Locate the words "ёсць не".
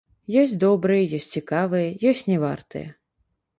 2.11-2.37